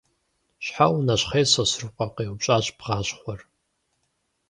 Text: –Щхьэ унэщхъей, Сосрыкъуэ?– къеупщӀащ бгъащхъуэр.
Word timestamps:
–Щхьэ 0.63 0.85
унэщхъей, 0.95 1.45
Сосрыкъуэ?– 1.51 2.05
къеупщӀащ 2.15 2.65
бгъащхъуэр. 2.77 3.39